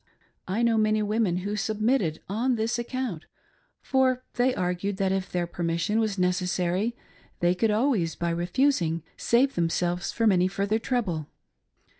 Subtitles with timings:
[0.47, 3.25] I know many women who submitted on this ac count,
[3.83, 6.95] for they argued that if their permission was necessary,
[7.39, 11.27] they could always, by refusing, save themselves from any further trouble.